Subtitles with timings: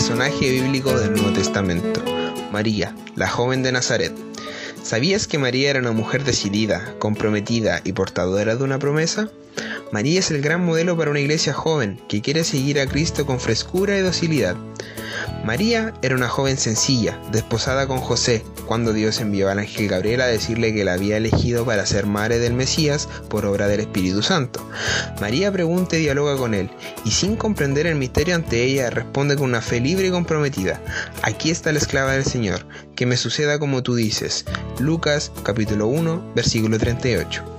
[0.00, 2.02] personaje bíblico del Nuevo Testamento,
[2.50, 4.14] María, la joven de Nazaret.
[4.82, 9.28] ¿Sabías que María era una mujer decidida, comprometida y portadora de una promesa?
[9.92, 13.40] María es el gran modelo para una iglesia joven que quiere seguir a Cristo con
[13.40, 14.56] frescura y docilidad.
[15.44, 20.26] María era una joven sencilla, desposada con José, cuando Dios envió al ángel Gabriel a
[20.26, 24.64] decirle que la había elegido para ser madre del Mesías por obra del Espíritu Santo.
[25.20, 26.70] María pregunta y dialoga con él,
[27.04, 30.80] y sin comprender el misterio ante ella, responde con una fe libre y comprometida.
[31.22, 34.44] Aquí está la esclava del Señor, que me suceda como tú dices.
[34.78, 37.49] Lucas capítulo 1, versículo 38.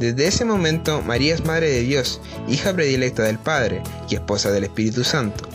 [0.00, 4.64] Desde ese momento, María es Madre de Dios, hija predilecta del Padre y esposa del
[4.64, 5.48] Espíritu Santo.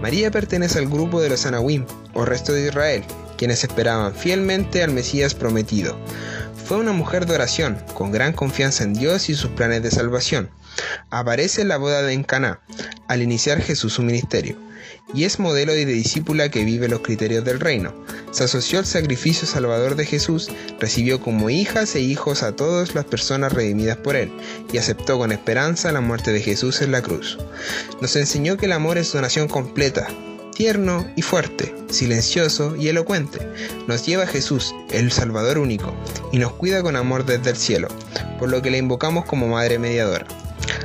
[0.00, 3.02] María pertenece al grupo de los Anahuim, o resto de Israel,
[3.36, 5.98] quienes esperaban fielmente al Mesías prometido.
[6.64, 10.50] Fue una mujer de oración, con gran confianza en Dios y sus planes de salvación.
[11.10, 12.60] Aparece en la boda de Encaná,
[13.08, 14.56] al iniciar Jesús su ministerio
[15.14, 17.94] y es modelo de discípula que vive los criterios del reino.
[18.30, 20.48] Se asoció al sacrificio salvador de Jesús,
[20.80, 24.32] recibió como hijas e hijos a todas las personas redimidas por él,
[24.72, 27.38] y aceptó con esperanza la muerte de Jesús en la cruz.
[28.00, 30.08] Nos enseñó que el amor es donación completa,
[30.54, 33.46] tierno y fuerte, silencioso y elocuente.
[33.86, 35.94] Nos lleva a Jesús, el Salvador único,
[36.32, 37.88] y nos cuida con amor desde el cielo,
[38.38, 40.26] por lo que le invocamos como Madre Mediadora.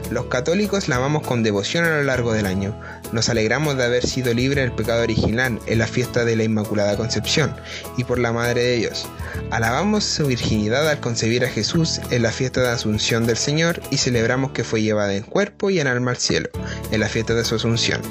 [0.10, 2.80] Los católicos la amamos con devoción a lo largo del año.
[3.12, 6.96] Nos alegramos de haber sido libres del pecado original en la fiesta de la Inmaculada
[6.96, 7.54] Concepción
[7.98, 9.06] y por la Madre de Dios.
[9.52, 13.98] Alabamos su virginidad al concebir a Jesús en la fiesta de Asunción del Señor y
[13.98, 16.50] celebramos que fue llevada en cuerpo y en alma al cielo
[16.92, 18.02] en la fiesta de su Asunción,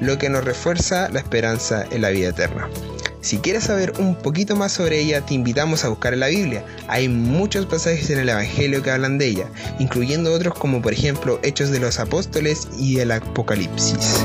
[0.00, 2.68] lo que nos refuerza la esperanza en la vida eterna.
[3.20, 6.64] Si quieres saber un poquito más sobre ella, te invitamos a buscar en la Biblia.
[6.86, 9.46] Hay muchos pasajes en el Evangelio que hablan de ella,
[9.78, 14.24] incluyendo otros como por ejemplo Hechos de los Apóstoles y el Apocalipsis.